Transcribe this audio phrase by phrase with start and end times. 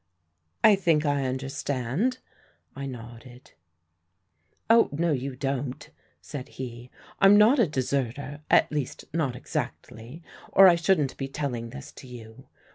[0.63, 2.17] "I think I understand,"
[2.75, 3.51] I nodded.
[4.67, 5.87] "Oh no, you don't,"
[6.19, 6.89] said he.
[7.19, 12.07] "I'm not a deserter at least not exactly or I shouldn't be telling this to
[12.07, 12.47] you.